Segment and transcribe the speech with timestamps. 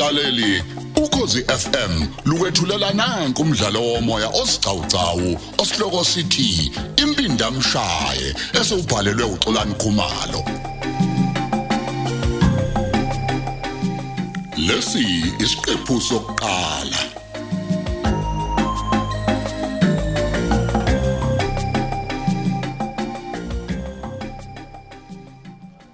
[0.00, 0.64] mlaleli
[0.96, 10.42] ukhosi FM lukwethulela nanku umdlalo womoya osiqhawqhawo osihloko sithi impinda mshaye esubhalelwe uXolani Khumalo.
[14.56, 15.06] Lesi
[15.44, 17.00] isiqephu sokuqala.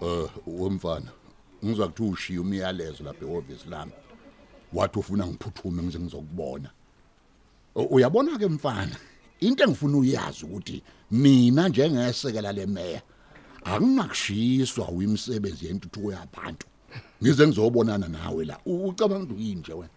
[0.03, 1.11] Eh wemfana
[1.67, 3.93] ngizwa kuthi ushiya umyalezo lapha eoffice lami.
[4.73, 6.71] Wathi ufuna ngiphuthume ngize ngizokubona.
[7.75, 8.97] U- uyabona ke mfana?
[9.41, 13.03] Into engifuna uyazi ukuthi mina njengesekela lemeya
[13.65, 16.67] akunakushiswa uyimsebenzi yentuthuko yabantu.
[17.23, 18.59] Ngize ngizobonana nawe la.
[18.67, 19.89] U- ucabanga ukuthi uyini nje wena?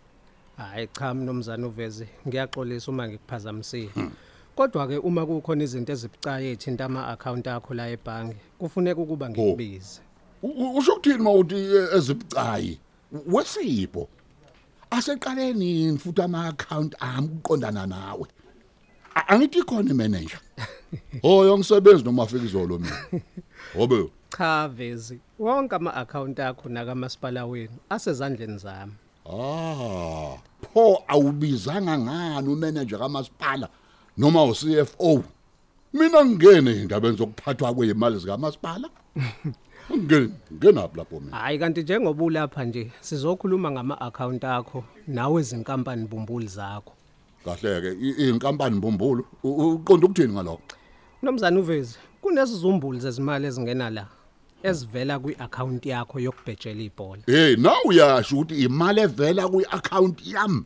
[0.58, 2.08] Hayi cha mnumzane uveze.
[2.28, 3.90] Ngiyaxolisa uma ngikuphazamisile.
[4.56, 10.02] Kodwa ke uma kukhona izinto ezibucayi ethinta ama-account akho la ebhange kufuneka ukuba ngikubize.
[10.44, 12.80] U- u- usho ukuthini mawuthi eh, ezibucayi
[13.28, 14.08] wesipho
[14.92, 18.26] aseqaleni futhi ama account ami uqondana nawe.
[19.16, 20.40] A- angithi khona imanager.
[21.22, 22.98] Hoyo ngisebenzi noma afika izolo mina.
[23.78, 25.20] Hobe Cha vezi.
[25.40, 28.94] Wonke ama-account akho nakamasipala wenu asezandleni zami.
[29.26, 30.38] ah
[30.74, 33.70] pho awubizanga ngani umanager kamasipala
[34.18, 35.24] noma u CFO
[35.94, 38.90] mina ngingene indaba zokuphathwa kwezimali zikamasipala.
[39.18, 39.54] ngene
[39.98, 46.94] ngenaphi lapho mina Hayi kanti njengoba ulapha nje sizokhuluma ngama-account akho nawe izinkampani bumbuli zakho.
[47.46, 47.92] kahle ke
[48.30, 50.62] inkampani mbumbulu U- uqonda ukuthini ngalokho
[51.24, 54.06] Mnumzane uvezi kunesizumbulu zezimali ezingena la
[54.64, 57.22] ezivela kwi-account yakho yokubhejela ibhola.
[57.26, 60.64] hey na uyasho ukuthi imali evela kwi-account yami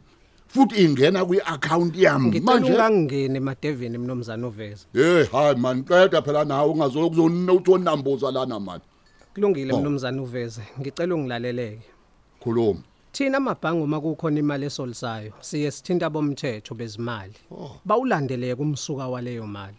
[0.48, 4.88] futhi ingena kwi-account yami Ngicela ungangeni emadevini mnumzane uvezi.
[4.94, 8.80] hey hayi man qeda phela nawe ungazokuzonambuza lana man
[9.34, 9.80] Kulungile Oh.
[9.80, 10.62] mnumzane uveze.
[10.80, 11.82] Ngicela ungilaleleke.
[12.40, 12.82] khuluma
[13.12, 17.34] Thina amabhangi uma kukhona imali esolisayo siye sithinta bomthetho bezimali.
[17.86, 19.78] Bawulandeleke umsuka waleyo mali.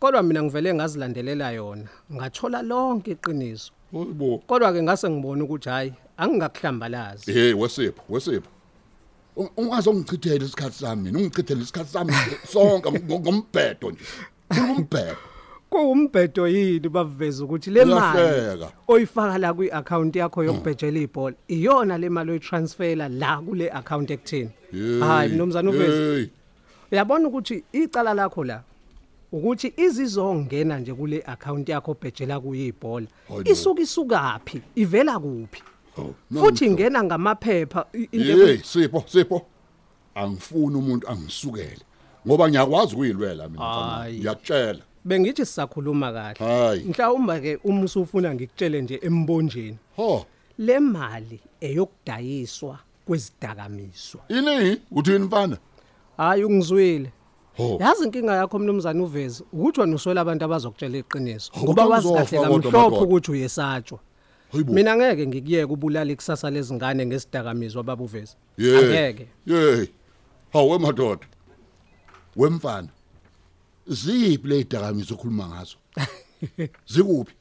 [0.00, 3.72] Kodwa mina ngivele ngazilandelela yona, ngathola lonke iqiniso.
[3.92, 7.32] hayibo Kodwa ke ngase ngibone ukuthi hayi angingakuhlambalazi.
[7.32, 8.48] hey wesipho wesipho
[9.56, 12.12] ungazongichithela isikhathi sami mina ungichithele isikhathi sami
[12.52, 14.04] sonke ng- ngombhedo nje
[14.48, 15.16] khuluma umbhedo
[15.74, 22.30] Kuumbhedo yini baveza ukuthi le mali oyifaka la kwi-account yakho yokubhejela ibhola iyona le mali
[22.30, 24.50] oyitransfera la kule account ekuthini.
[25.00, 26.30] Hayi mnumzane uvezi.
[26.92, 28.62] Uyabona ukuthi icala lakho la
[29.32, 33.06] ukuthi izizongena nje kule account yakho obhejela kuyibhola
[33.44, 35.62] isuka isukaphi ivela kuphi?
[35.98, 39.46] Oh, futhi ingena ngamaphepha into sipho sipho
[40.14, 41.82] angifuni umuntu angisukele
[42.26, 44.82] ngoba ngiyakwazi ukuyilwela mina ngiyakutshela.
[45.04, 46.84] Bengithi sisakhuluma kahle.
[46.84, 49.78] Mhlawumbe ke uma usufuna ngikutshele nje embonjeni.
[49.96, 50.26] Ho.
[50.58, 55.58] Le mali eyokudayiswa kwezidakamiswa ini uthini mfana?
[56.16, 57.12] Hayi ungizwile.
[57.80, 62.96] Yazi inkinga yakho mnumzane uvezi ukuthi wena uswela abantu abazokutshela iqiniso ngoba wazi kahle kamhlophe
[63.04, 63.98] ukuthi uyesatshwa.
[64.68, 68.78] Mina ngeke ngikuyeke ubulala ikusasa lezingane ngesidakamizwa babuvezi Yeah.
[68.78, 69.26] angeke.
[69.46, 69.86] Yey.
[70.52, 71.26] Hawe madoda.
[72.36, 72.88] Wemfana.
[73.86, 75.76] Ziphi le idakamiso okhuluma ngazo?
[76.92, 77.34] Zikuphi?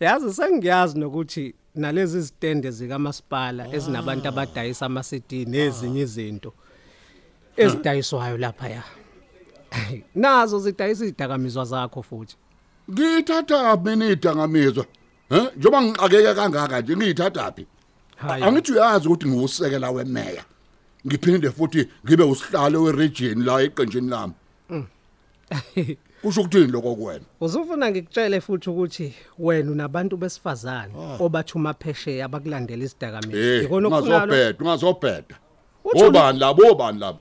[0.00, 6.52] yazi sengiyazi nokuthi nalezi zitende zikamasipala ezinabantu abadayisa ama-CD nezinye izinto
[7.56, 8.82] ezidayiswayo lapha ya
[10.14, 12.36] nazo zidayisa izidakamizwa zakho futhi
[12.90, 14.84] Ngithatha mina idakamizwa.
[15.28, 15.48] He?
[15.56, 17.66] Njoba ngiqakeke kangaka nje ngithatha phi?
[18.20, 20.44] Angithi uyazi ukuthi ngiwusekela wemeya.
[21.06, 24.34] Ngiphinde futhi ngibe usihlalo weregion la eqenjini lami.
[26.22, 27.24] Kusho ukuthini lokho kuwena?
[27.40, 35.36] uzufuna ngikutshele futhi ukuthi wena unabantu besifazane obathuma phesheya abakulandela isidakamizwa ikona okufunalo ungazobheda.
[35.84, 37.18] Uthule- Obani labo, obani labo?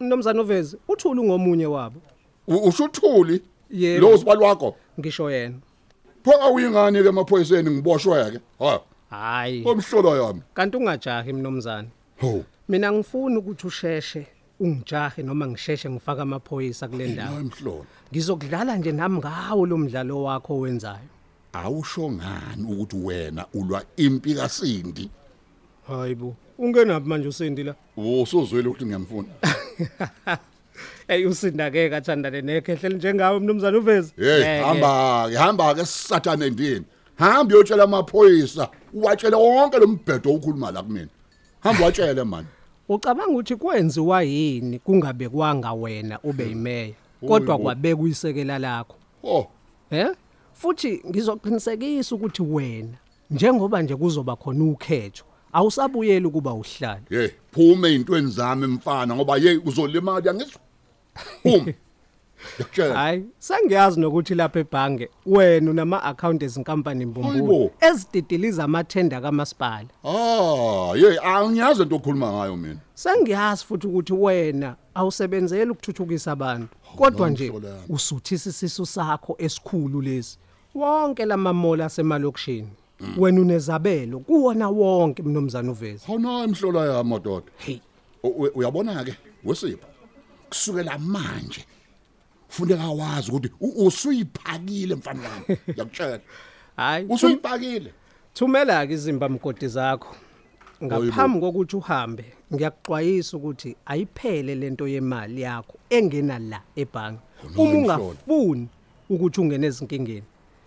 [0.00, 2.00] mnumzane uvezi uthule ungomunye wabo
[2.48, 3.42] Usho uthuli?
[3.70, 4.10] Yebo.
[4.10, 4.76] Lo sibali wakho.
[5.00, 5.54] ngisho yena
[6.24, 8.38] Pho awuyingane ke emaphoyiseni ngiboshwe ke.
[8.58, 8.80] Ha.
[9.10, 10.42] hayi Omhlolo yami.
[10.54, 11.88] kanti ungajahi mnumzane
[12.20, 12.44] Ho.
[12.68, 14.26] mina ngifuna ukuthi usheshe
[14.60, 17.86] ungijahe noma ngisheshe ngifaka amaphoyisa kule ndawo Hayi mhlolo.
[18.12, 21.08] ngizokudlala nje nami ngawo lo mdlalo wakho owenzayo
[21.52, 25.10] Awusho ngani ukuthi wena ulwa impi kaSindi?
[25.86, 29.28] hayibo ungenaphi manje usindi la Usuzwele ukuthi ngiyamfuna.
[31.08, 34.64] hey usinda ke kathandane nekhehle njengawe mnumzane uvezi Hey, Ngeke.
[34.64, 36.84] hamba ke hamba ke sathane endini.
[37.16, 41.08] Hamba uyotshela amaphoyisa, uwatshele wonke lo mbhedo okhuluma la kumina.
[41.60, 42.44] Hamba watshele man.
[42.94, 46.94] Ucabanga ukuthi kwenziwa yini kungabe kwanga wena ube yimeya?
[47.20, 47.64] Kodwa Uyi bo.
[47.64, 48.96] kwabeka uyisekela lakho.
[49.24, 49.46] Oh,
[49.90, 50.14] eh
[50.60, 52.98] futhi ngizoqinisekisa ukuthi wena
[53.30, 59.58] njengoba nje kuzoba khona ukhetho awusabuyeli ukuba uhlali hey phume ezintweni zami mfana ngoba hey
[59.64, 60.60] uzolimala ngizwa
[61.44, 61.72] uma
[62.58, 67.70] yakutshela hayi sengiyazi nokuthi lapha ebhange wena unama account ezinkampani mbumbulu Hayibo.
[67.80, 75.70] ezididiliza amathenda kamasipala ah hey angiyazi into okhuluma ngayo mina sengiyazi futhi ukuthi wena awusebenzeli
[75.70, 77.82] ukuthuthukisa abantu kodwa nje mhlola yami.
[77.88, 80.38] usuthisa isisu sakho esikhulu lesi
[80.74, 82.68] wonke lamamola asemalokishini
[83.18, 87.46] wena unezabelo kuwona wonke mnomzana uvezi Hona imhlola yami madoda.
[87.56, 87.78] hey
[88.22, 89.14] U- u- Uyabona ke
[89.44, 89.86] wesipho.
[90.48, 91.64] Kusukela manje
[92.50, 95.58] funeka wazi ukuthi usuyiphakile mfana wami.
[95.76, 96.20] Yakutshela.
[96.76, 97.92] hayi Usuyiphakile.
[98.34, 100.16] thumela ke izimba mgodi zakho
[100.84, 102.24] ngaphambi kokuthi uhambe
[102.54, 107.18] ngiyakuxwayisa ukuthi ayiphele lento yemali yakho engena la ebhange
[107.56, 108.68] uma ungafuni
[109.10, 110.26] ukuthi ungene ezinkingeni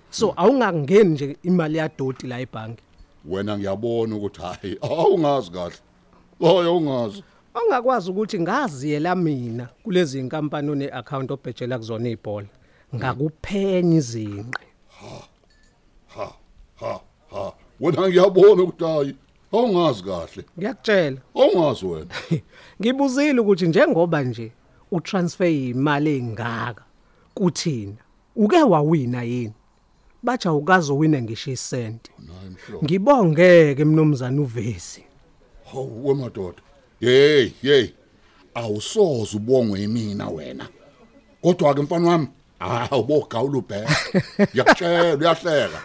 [0.10, 2.82] so awungangeni nje imali yadoti la ebhange
[3.26, 5.76] Wena ngiyabona ukuthi hayi awungazi kahle.
[6.42, 7.24] Hayi ungazi.
[7.54, 12.48] Ongakwazi ukuthi ngaziyela mina kulezi inkampani one account obhejela kuzona ibhola
[12.96, 14.68] ngakuphenya izinqe
[16.16, 16.34] Ha
[16.76, 17.00] ha
[17.32, 17.54] ha.
[17.80, 19.16] Wena ngiyabona ukuthi hayi
[19.52, 20.44] awungazi kahle.
[20.58, 22.16] ngiyakutshela Awungazi wena.
[22.82, 24.52] ngibuzile ukuthi njengoba nje
[24.92, 26.84] utransfer imali engaka
[27.34, 28.02] kuthina
[28.36, 29.54] uke wawina yini
[30.24, 32.12] bacha ukazowina ngisho isenti
[32.84, 35.04] ngibongeke mnomzana uvezi
[35.72, 36.62] Hawu wemadoda.
[37.08, 37.88] Hey, hey.
[38.56, 40.66] Awusoze ubongwe yimina wena.
[41.42, 42.28] Kodwa ke mfana wami,
[42.60, 43.96] ah ubogawula ubheka.
[44.54, 45.82] Yakutshela uyahleka.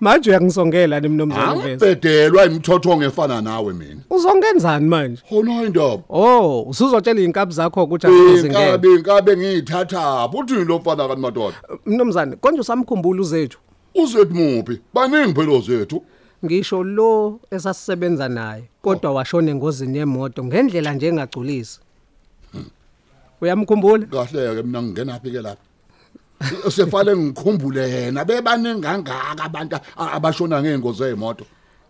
[0.00, 4.00] manje uyangisongela ni mnomzana uvezi Angibhedelwa imithotho ngefana nawe mina.
[4.10, 6.02] uzongenzani manje Hona indaba.
[6.08, 10.28] oh usuzotshela inkabi zakho ukuthi azingene Inkabe inkabe ngiyithatha.
[10.34, 11.56] Uthi lo mfana kanti madoda.
[11.86, 13.58] mnomzana konje usamkhumbula uzethu
[13.94, 14.80] Uzethu muphi?
[14.94, 16.02] Baningi phelo zethu.
[16.44, 21.80] Ngisho lo esasisebenza naye kodwa washona engozini yemoto ngendlela nje engagculisi
[23.40, 25.62] uyamkhumbula Kahle ke mina ngingena phi ke lapha?
[26.70, 31.44] Sefale ngikhumbule yena bebaningi kangaka abantu a- abashona ngeengozi zemoto.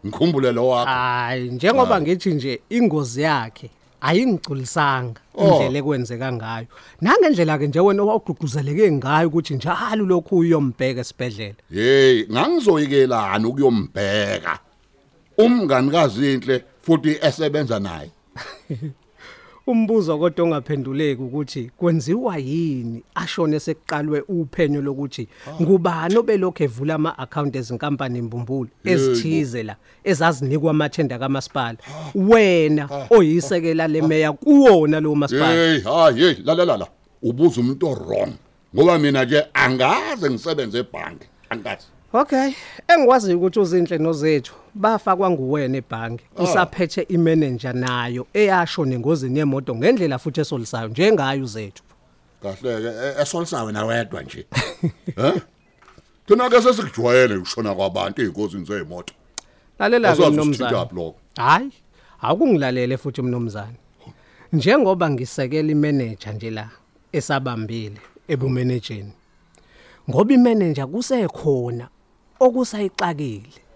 [0.07, 0.91] Ngikhumbule lo wakho.
[0.91, 5.47] hayi njengoba ngithi nje ingozi yakhe ayingigculisanga Oh.
[5.63, 6.67] indlela ekwenzeka ngayo
[7.01, 14.59] nangendlela ke nje wena owagqugquzeleke ngayo ukuthi njalo lokhu uyombheka esibhedlela Hey, ngangizoyikelana ukuyombheka.
[15.39, 18.11] Umnganikazi inhle futhi esebenza naye.
[19.73, 25.29] umbuzo kodwa ongaphenduleki ukuthi kwenziwa yini ashone sekuqalwe uphenyo lokuthi
[25.63, 31.79] ngubani obelokho evula ama account ezinkampani imbumbulu ezithize la ezazinikwa amathenda kamasipala
[32.15, 36.87] wena oyisekela lemeya kuwona lo masipala Hey, hayi, hey, la la la.
[37.23, 38.33] Ubuza umuntu wrong.
[38.75, 41.27] Ngoba mina nje angaze ngisebenze ebhanki.
[41.51, 41.87] Angazi.
[42.13, 42.53] Okay,
[42.89, 46.25] engikwazi ukuthi uzinhle nozethu bafakwa nguwena ebhange.
[46.37, 51.83] Usaphethe imanager nayo eyasho nengozini yemoto ngendlela futhi esolisayo njengayo uzethu.
[52.43, 54.47] Kahle ke esolisawe na wedwa nje.
[55.21, 55.41] Hè?
[56.27, 59.15] Thina ke sesikujwayele ukushona kwabantu ezingozini zemoto.
[59.79, 60.51] Lalela ke Asazi mnomzana.
[60.51, 61.17] usithintaphi lokho.
[61.37, 61.73] Hayi,
[62.21, 63.79] awukungilalele futhi mnomzana.
[64.53, 66.71] Njengoba ngisekela imanager nje la
[67.13, 69.13] esabambile ebumanageni.
[70.11, 71.89] Ngoba imanager kusekhona
[72.41, 73.69] okusayixakile.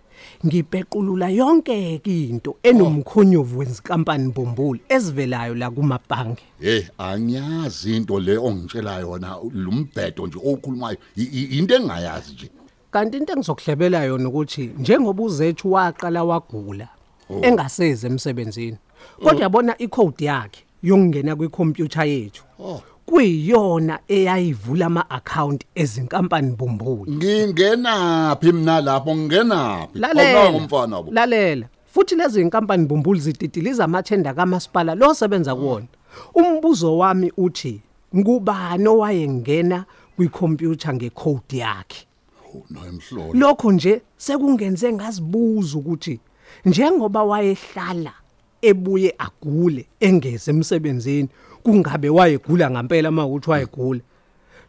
[0.47, 6.43] Ngibhequlula yonke into enomkhonyovu wenzinkampani Mbumbulu ezivelayo la kumabhange.
[6.61, 12.51] Hey, angiyazi into le ongitshela yona lumbhedo nje okhulumayo into engayazi nje.
[12.91, 16.89] Kanti into engizokuhlebela yona ukuthi njengoba uzethu waqala wagula
[17.43, 18.79] engaseze emsebenzini.
[19.23, 22.45] Kodwa yabona icode yakhe yokungena kwikhompyutha yethu.
[23.09, 23.11] Oh.
[23.11, 27.13] Kuyiyona eyayivula ama-account ezinkampani Mbumbulu.
[27.13, 29.99] Ngingenaphi mina lapho ngingenaphi?
[29.99, 30.51] Lalela.
[30.51, 31.11] umfana bo.
[31.13, 31.67] Lalela.
[31.87, 35.87] Futhi lezi inkampani Mbumbulu zididiliza amathenda kamasipala lo sebenza kuwona.
[36.35, 37.81] Umbuzo wami uthi
[38.17, 39.85] ngubani owayengena
[40.17, 42.07] kwikhompyutha ngecode yakhe?
[42.55, 43.33] Oh, no emhlolo.
[43.35, 46.21] Lokho nje sekungenze ngazibuza ukuthi
[46.65, 48.13] njengoba wayehlala
[48.63, 51.29] ebuye agule engeze emsebenzini
[51.63, 54.01] kungabe wayegula ngempela mawukuthi wayegula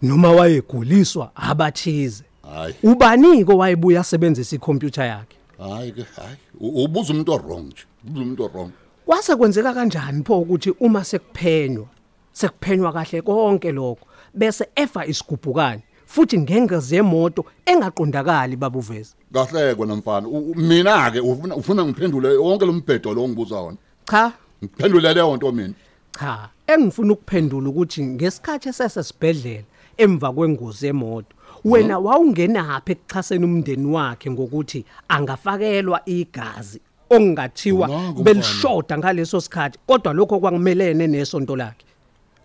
[0.02, 2.24] noma wayeguliswa abathize
[2.54, 6.38] Hayi, ubaniko wayebuya asebenzisa ikhompyutha yakhe hayi ke, hayi.
[6.60, 7.84] U- Ubuza umuntu wrong nje.
[8.08, 8.72] Ubuza umuntu wrong.
[9.06, 11.86] kwase kwenzeka kanjani pho ukuthi uma sekuphenywa
[12.34, 20.28] sekuphenywa kahle konke lokho bese efa isigubhukani futhi ngengeze yemoto engaqondakali babuvezi Kahle kona mfana.
[20.28, 23.78] U- u- Mina ke ufuna ufuna ngiphendule wonke lo mbhedo lo ngibuza wona.
[24.06, 24.32] cha
[24.64, 25.74] Ngiphendule leyo nto mina.
[26.20, 29.64] cha engifuna ukuphendula ukuthi ngesikhathi esesesibhedlela
[29.98, 31.34] emva kwengozi yemoto
[31.66, 36.80] wena wawungenaphi ekuxhaseni umndeni wakhe ngokuthi angafakelwa igazi
[37.10, 37.88] ongathiwa
[38.24, 41.86] belishoda ngaleso sikhathi kodwa lokho kwangimelene nesonto lakhe?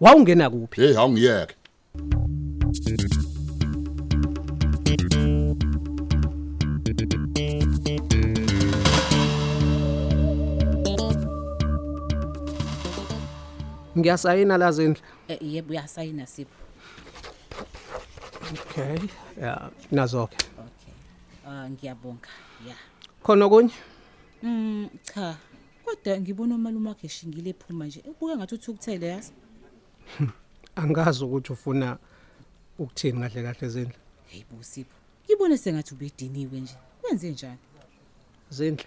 [0.01, 1.55] Wawungena kuphi hey awungiyeke.
[13.99, 16.55] Ngiyasayina la zindle Eh, yebo uyasayina sipho.
[18.53, 18.99] Okay
[19.41, 20.37] ya nazo ke.
[20.37, 20.95] Okay.
[21.47, 22.29] Ah ngiyabonga
[22.67, 22.75] ya.
[23.23, 23.75] Khona okunye?
[24.43, 25.37] Mm cha.
[25.85, 28.03] Kodwa ngibona umalume wakhe eshingile ephuma nje.
[28.07, 29.33] Ubuke ngathi uthi ukuthele yazi?
[30.77, 31.99] Angazi ukuthi ufuna
[32.79, 36.77] ukuthini kahle kahle zindle hey busipho ngibone sengathi ubediniwe nje.
[37.03, 37.59] Wenze njani?
[38.51, 38.87] Zindle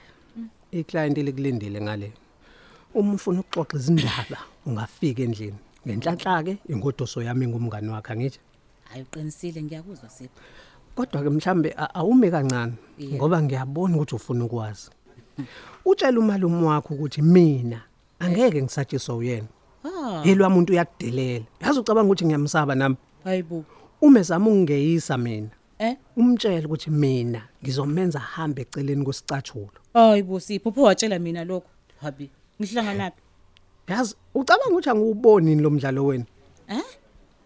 [0.72, 2.14] iclient likulindile ngale.
[2.94, 5.58] Uma ufuna ukuxoxa izindaba ungafika endlini.
[5.88, 8.40] Ngenhlanhla ke ingodoso yami ngumngani wakhe ngithi
[8.84, 10.40] hayi uqinisile ngiyakuzwa sipho.
[10.96, 13.14] Kodwa ke mhlambe a- awume kancane Yeah.
[13.14, 14.90] ngoba ngiyabona ukuthi ufuna ukwazi.
[15.86, 17.82] Utshela umalume wakho ukuthi mina
[18.20, 19.48] angeke ngisatshiswa uyena.
[19.84, 21.46] Ah yelwa umuntu uyakudelela.
[21.62, 22.96] Yazi ucabanga ukuthi ngiyamsaba nami?
[23.24, 23.66] Hayibo
[24.02, 25.50] umezama ukungeyisa mina.
[25.80, 29.72] Eh umtshela ukuthi mina ngizomenza ahambe eceleni kwesicathulo.
[29.94, 31.68] Hayibo sipho pho watshela mina lokho?
[32.02, 32.30] Habi
[32.62, 33.21] ngihlanganaphi
[33.92, 36.26] yazi ucabanga ukuthi angiwuboni lo mdlalo wena?
[36.70, 36.84] Eh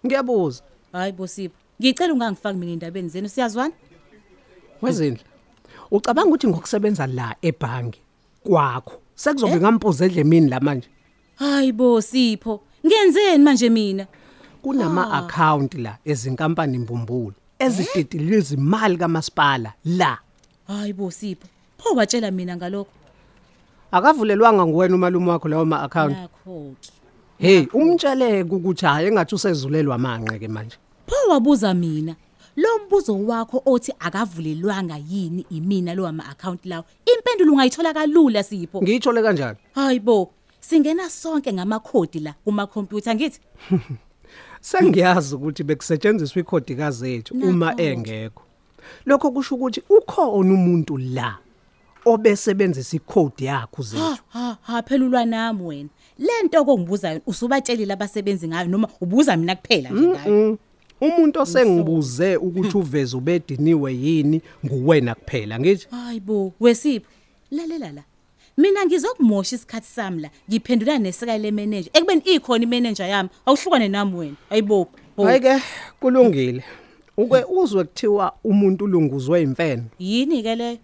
[0.06, 0.64] ngiyabuza.
[0.92, 3.30] Hayibo sipho ngicela ungangifaki mina endabeni zenu.
[3.30, 3.74] Siyazwana?
[4.82, 5.24] Wezindle
[5.92, 8.00] ucabanga ukuthi ngokusebenza la ebhange
[8.44, 10.90] kwakho sekuzobe ngampoze edlemini la manje?
[11.36, 14.08] Hayibo sipho ngenzeni manje mina?
[14.62, 20.18] Kunama account la ezinkampani imbumbulu ezididilwe izimali kamasipala la.
[20.68, 21.48] Hayibo sipho
[21.78, 22.92] pho watshela mina ngalokho?
[23.92, 26.92] Akavulelwanga nguwena umalume wakho lawo ma account nakho ke
[27.38, 30.78] hey umtsheleke ukuthi hayi engathi usezulelwa amanqe ke manje.
[31.08, 32.16] Pho wabuza mina?
[32.56, 36.86] Lo mbuzo wakho othi akavulelwanga yini imina lo ama account lawo?
[37.06, 38.82] Impendulo ungayithola kalula sipho.
[38.82, 39.58] Ngiyithole kanjani?
[39.76, 43.40] Hayibo singena sonke ngamakhodi la kuma computer ngithi.
[44.62, 48.42] Sengiyazi ukuthi bekusetshenziswa ikhodi kazethu uma engekho.
[49.06, 51.38] Lokho kusho ukuthi ukhona umuntu la
[52.06, 54.04] obesebenzisa ikhodi yakho zethu.
[54.04, 55.90] Ha ha ha phelulwa nami wena.
[56.20, 60.32] Lento okungibuzayo usubatshelile abasebenzi ngayo noma ubuza mina kuphela nje ngayo?
[60.32, 60.58] Mm.
[61.02, 65.88] umuntu osengibuze ukuthi uveze ubediniwe yini nguwena kuphela ngithi?
[65.92, 67.10] Hayibo wesipho.
[67.52, 68.04] Lalela la
[68.58, 71.90] mina ngizokumosha isikhathi sami la ngiphendula nesika le manager.
[71.94, 74.36] Ekubeni ikhona imanager yami awuhlukane nami wena.
[74.50, 75.62] Hayibo Bo, hayi ke
[76.00, 76.64] kulungile.
[77.18, 79.84] Uke uzwe kuthiwa umuntu ulunguzwe imfene.
[80.00, 80.80] Yini ke le?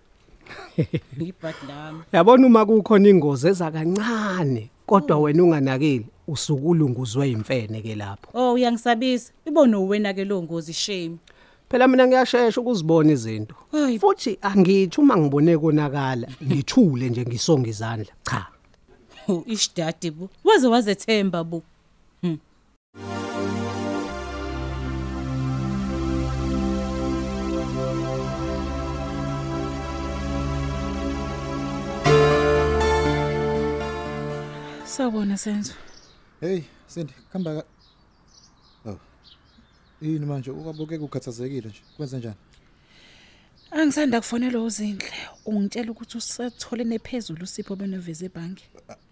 [1.29, 8.29] ibhad lami yabona uma kukhona ingozi eza kancane kodwa wena unganakile usukulunguzwe imfene ke lapho.
[8.33, 11.17] Oh uyangisabisa ibone wena ke lo ngozi shame.
[11.69, 13.55] Phela mina ngiyashesha ukuzibona izinto.
[13.99, 18.47] Futhi angithi uma ngibone konakala ngithule nje ngisonga izandla cha.
[19.27, 20.29] Ho, ishdadi bu.
[20.43, 21.63] Waze wazethemba bu.
[34.91, 35.73] Sawubona senzo.
[36.41, 37.63] Hey, Sindi, khamba ka
[38.85, 38.99] Oh.
[40.01, 41.81] Yini manje ukabukeka ukhathazekile nje?
[41.97, 42.35] Kwenze njani?
[43.71, 45.07] Angisanda kufonela uzindle.
[45.45, 48.65] Ungitshela ukuthi usethole nephezulu usipho beneveze ebhanki.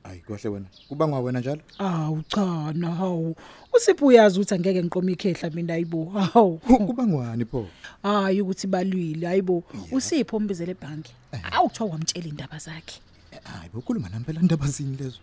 [0.03, 0.65] Hayi, kahle wena.
[0.87, 1.61] Kubangwa wena njalo?
[1.77, 3.35] Awu cha na hawu.
[3.73, 6.05] Usipho uyazi ukuthi angeke ngiqoma ikhehla mina ayibo.
[6.05, 6.57] Hawu.
[6.57, 7.67] Kubangwani pho?
[8.03, 9.63] Hayi ukuthi balwile ayibo.
[9.91, 11.13] Usipho umbizele ebhanki.
[11.51, 13.01] Awuthiwa wamtshela indaba zakhe.
[13.43, 15.19] Hayi, bokhuluma nami phela indaba zini lezo?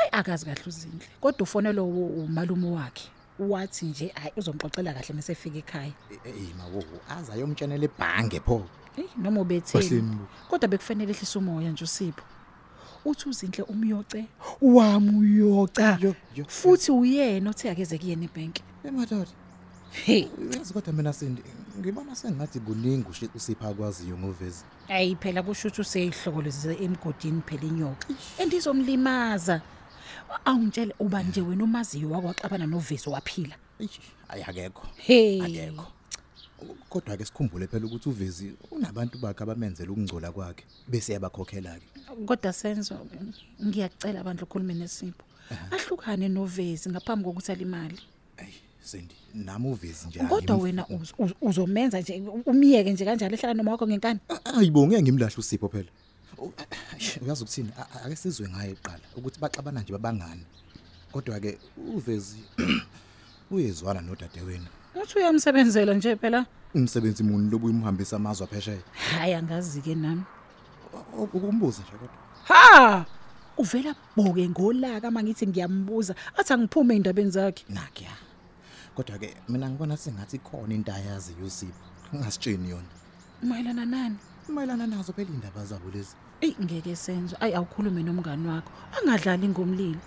[0.00, 1.06] Ayi akazi kahle uzindle.
[1.20, 3.08] Kodwa ufonela u- umalume wakhe.
[3.38, 5.92] Wathi nje hayi uzomxoxela kahle mase efika ekhaya.
[6.24, 8.64] Eh, mawo, aza yomtshanela ebhange pho.
[8.96, 9.84] Hey noma ubetheni.
[9.84, 10.26] Bahleni bo.
[10.48, 12.22] Kodwa bekufanele ehlisa umoya nje usipho.
[13.04, 14.24] Uthi uzinhle umyoce,
[14.62, 15.98] wami uyoca.
[16.00, 16.44] Yo, yo.
[16.48, 18.56] Futhi uyena othe akeze kuyena ebank.
[18.84, 19.30] Emadoda.
[19.92, 21.42] Hey, Uyazi kodwa mina Sindi,
[21.78, 24.64] ngibona sengathi kuningi ushi- usipha akwaziyo ngovezi.
[24.88, 28.06] ayi phela kusho ukuthi useyihlokolezise emgodini phela inyoka.
[28.38, 29.60] Endizomlimaza.
[30.44, 33.56] Awungitshele uba nje wena umaziyo wakwaxabana novezi waphila.
[33.80, 34.86] Eish, Hayi akekho.
[34.96, 35.42] Hey.
[35.42, 35.86] Akekho.
[36.88, 41.86] Kodwa ke sikhumbule phela ukuthi uvezi unabantu bakhe abamenzela ukungcola kwakhe bese yabakhokhela ke.
[42.26, 43.06] Kodwa senzo
[43.64, 45.24] ngiyacela abantu ukukhuluma nesipho.
[45.70, 47.98] Ahlukane novezi ngaphambi kokuthi alimali.
[48.38, 50.18] Ey, Sindi, nami uvezi nje.
[50.20, 54.20] Kodwa angimf- wena uz- uz- uzomenza nje umiyeke nje kanjalo ehlala noma wakho ngenkani.
[54.44, 55.90] Ayibo ngeke ngimlahle usipho phela.
[57.20, 57.70] U- Uyazi ukuthini?
[57.78, 60.44] A- a- Ake sizwe ngaye eqala ukuthi baxabana nje babangani.
[61.12, 62.38] Kodwa ke uvezi
[63.50, 64.66] uyezwana nodadewenu.
[65.02, 66.46] Uthi uyamsebenzela nje phela.
[66.74, 68.82] Umsebenzi muni lobu imhambisa amazwe aphesheya.
[69.18, 70.22] Hayi angazi ke nami.
[71.16, 72.16] U- Ukumbuza nje kodwa.
[72.44, 73.04] ha
[73.58, 78.10] uvela bhoke ngolaka mangithi ngiyambuza athi angiphume endabeni zakhe nakya
[78.94, 81.72] kodwa ke mina ngibona sengathi khona into ayazi uSipho
[82.14, 82.88] ngingasitsheni yona
[83.42, 84.16] mayelana nani
[84.48, 88.70] mayelana nazo phela indaba zabo lezi eyi ngeke senzo ayi awukhulume nomngani wakho.
[88.96, 90.00] Angadlali ngomlilo.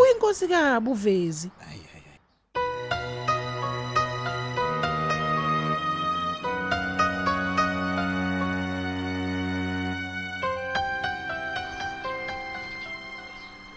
[0.00, 2.04] Uyinkosi kabi uvezi hayi hayi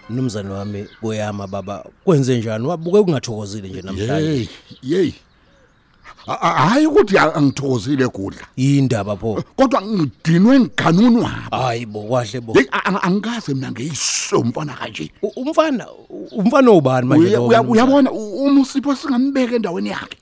[0.09, 1.85] Mnumzane wami kuyama baba.
[2.03, 2.67] Kwenze njani?
[2.67, 4.27] Wabuke kungathokozile nje namhlanje.
[4.27, 4.47] Hey,
[4.81, 5.11] hey.
[6.25, 8.41] Hayi ukuthi angithokozile kudla.
[8.55, 11.29] indaba pho Kodwa ngidinwe ngiganunwa.
[11.51, 12.53] hayi bo kwahle bo
[13.01, 15.11] angikaze mina ngiyiso mfana kanje.
[15.35, 15.85] Umfana
[16.31, 17.47] umfana ubani manje lo?
[17.47, 20.17] Uyabona uma usipho singambeka endaweni yakhe.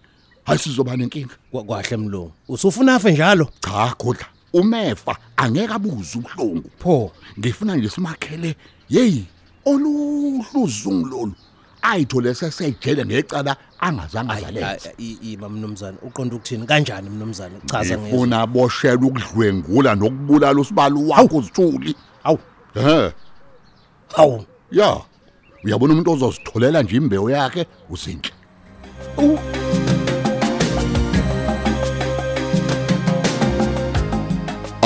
[0.46, 1.36] Hayi sizoba nenkinga.
[1.52, 4.26] Kwa- kwahle mlungu usufuna afe njalo Cha kudla.
[4.54, 6.70] Umefa angeke abuze ubuhlungu.
[6.80, 8.56] pho Ngifuna nje simakhele
[8.90, 9.22] hey
[9.66, 11.34] oluhlu uzungu lolu.
[11.82, 14.92] Ayithole sesejele ngecala angazange azalenza.
[14.98, 16.66] ima mnumzane uqonda ukuthini?
[16.66, 17.56] Kanjani mnumzane?
[17.66, 22.40] Chaza ngezwe ngifuna aboshela ukudlwengula nokubulala usibalo wakho uzithuli awu
[22.74, 23.12] he.
[24.16, 24.46] Hawu.
[24.72, 25.02] Ya
[25.64, 28.32] uyabona umuntu ozozitholela nje imbewu yakhe usinhle